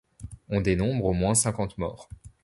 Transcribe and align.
On 0.49 0.61
dénombre 0.61 1.05
au 1.05 1.13
moins 1.13 1.35
cinquante 1.35 1.77
morts. 1.77 2.09